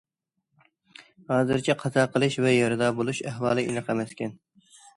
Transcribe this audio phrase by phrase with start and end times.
[1.31, 4.37] ھازىرچە قازا قىلىش ۋە يارىدار بولۇش ئەھۋالى ئېنىق ئەمەسكەن.